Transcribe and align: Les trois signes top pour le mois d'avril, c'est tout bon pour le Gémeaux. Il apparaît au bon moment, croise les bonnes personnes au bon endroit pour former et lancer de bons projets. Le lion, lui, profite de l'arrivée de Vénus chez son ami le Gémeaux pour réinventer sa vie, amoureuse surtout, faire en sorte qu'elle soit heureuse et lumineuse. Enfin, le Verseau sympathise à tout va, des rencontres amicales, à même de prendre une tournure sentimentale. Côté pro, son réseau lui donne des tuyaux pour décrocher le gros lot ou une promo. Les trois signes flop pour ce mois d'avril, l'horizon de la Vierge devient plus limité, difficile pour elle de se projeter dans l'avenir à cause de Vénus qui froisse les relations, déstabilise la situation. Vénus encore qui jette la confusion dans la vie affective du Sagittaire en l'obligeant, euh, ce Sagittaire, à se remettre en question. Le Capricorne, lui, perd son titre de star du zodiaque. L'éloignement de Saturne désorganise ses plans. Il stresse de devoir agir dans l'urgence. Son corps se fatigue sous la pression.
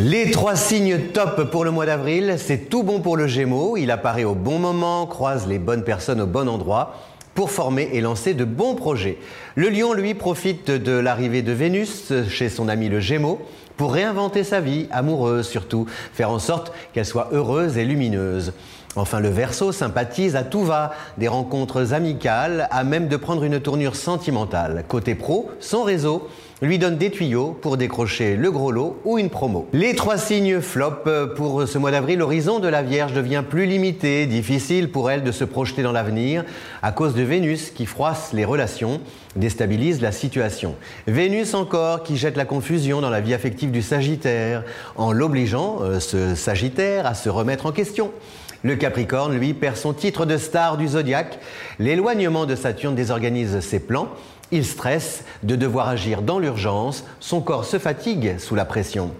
Les 0.00 0.30
trois 0.30 0.54
signes 0.54 1.08
top 1.12 1.50
pour 1.50 1.64
le 1.64 1.72
mois 1.72 1.84
d'avril, 1.84 2.36
c'est 2.38 2.68
tout 2.68 2.84
bon 2.84 3.00
pour 3.00 3.16
le 3.16 3.26
Gémeaux. 3.26 3.76
Il 3.76 3.90
apparaît 3.90 4.22
au 4.22 4.36
bon 4.36 4.60
moment, 4.60 5.06
croise 5.06 5.48
les 5.48 5.58
bonnes 5.58 5.82
personnes 5.82 6.20
au 6.20 6.26
bon 6.26 6.48
endroit 6.48 6.94
pour 7.34 7.50
former 7.50 7.88
et 7.92 8.00
lancer 8.00 8.32
de 8.32 8.44
bons 8.44 8.76
projets. 8.76 9.18
Le 9.56 9.68
lion, 9.68 9.94
lui, 9.94 10.14
profite 10.14 10.70
de 10.70 10.92
l'arrivée 10.92 11.42
de 11.42 11.50
Vénus 11.50 12.12
chez 12.28 12.48
son 12.48 12.68
ami 12.68 12.88
le 12.88 13.00
Gémeaux 13.00 13.40
pour 13.76 13.92
réinventer 13.92 14.44
sa 14.44 14.60
vie, 14.60 14.86
amoureuse 14.92 15.48
surtout, 15.48 15.86
faire 16.12 16.30
en 16.30 16.38
sorte 16.38 16.72
qu'elle 16.92 17.04
soit 17.04 17.30
heureuse 17.32 17.76
et 17.76 17.84
lumineuse. 17.84 18.52
Enfin, 18.94 19.18
le 19.18 19.28
Verseau 19.28 19.72
sympathise 19.72 20.36
à 20.36 20.44
tout 20.44 20.62
va, 20.62 20.92
des 21.18 21.28
rencontres 21.28 21.92
amicales, 21.92 22.68
à 22.70 22.84
même 22.84 23.08
de 23.08 23.16
prendre 23.16 23.42
une 23.42 23.60
tournure 23.60 23.96
sentimentale. 23.96 24.84
Côté 24.86 25.16
pro, 25.16 25.50
son 25.58 25.82
réseau 25.82 26.28
lui 26.60 26.78
donne 26.78 26.96
des 26.96 27.10
tuyaux 27.10 27.56
pour 27.60 27.76
décrocher 27.76 28.36
le 28.36 28.50
gros 28.50 28.72
lot 28.72 29.00
ou 29.04 29.18
une 29.18 29.30
promo. 29.30 29.68
Les 29.72 29.94
trois 29.94 30.18
signes 30.18 30.60
flop 30.60 31.04
pour 31.36 31.68
ce 31.68 31.78
mois 31.78 31.90
d'avril, 31.90 32.18
l'horizon 32.18 32.58
de 32.58 32.68
la 32.68 32.82
Vierge 32.82 33.12
devient 33.12 33.44
plus 33.48 33.66
limité, 33.66 34.26
difficile 34.26 34.90
pour 34.90 35.10
elle 35.10 35.22
de 35.22 35.30
se 35.30 35.44
projeter 35.44 35.82
dans 35.82 35.92
l'avenir 35.92 36.44
à 36.82 36.90
cause 36.90 37.14
de 37.14 37.22
Vénus 37.22 37.70
qui 37.70 37.86
froisse 37.86 38.32
les 38.32 38.44
relations, 38.44 39.00
déstabilise 39.36 40.00
la 40.00 40.12
situation. 40.12 40.74
Vénus 41.06 41.54
encore 41.54 42.02
qui 42.02 42.16
jette 42.16 42.36
la 42.36 42.44
confusion 42.44 43.00
dans 43.00 43.10
la 43.10 43.20
vie 43.20 43.34
affective 43.34 43.70
du 43.70 43.82
Sagittaire 43.82 44.64
en 44.96 45.12
l'obligeant, 45.12 45.78
euh, 45.82 46.00
ce 46.00 46.34
Sagittaire, 46.34 47.06
à 47.06 47.14
se 47.14 47.28
remettre 47.28 47.66
en 47.66 47.72
question. 47.72 48.10
Le 48.64 48.74
Capricorne, 48.74 49.36
lui, 49.36 49.54
perd 49.54 49.76
son 49.76 49.92
titre 49.92 50.26
de 50.26 50.36
star 50.36 50.76
du 50.76 50.88
zodiaque. 50.88 51.38
L'éloignement 51.78 52.44
de 52.44 52.56
Saturne 52.56 52.96
désorganise 52.96 53.60
ses 53.60 53.78
plans. 53.78 54.08
Il 54.50 54.64
stresse 54.64 55.24
de 55.42 55.54
devoir 55.54 55.88
agir 55.88 56.22
dans 56.22 56.38
l'urgence. 56.38 57.04
Son 57.20 57.40
corps 57.40 57.64
se 57.64 57.78
fatigue 57.78 58.38
sous 58.38 58.54
la 58.54 58.64
pression. 58.64 59.12